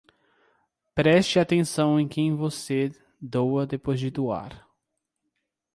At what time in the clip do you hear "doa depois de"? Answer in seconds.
3.21-4.09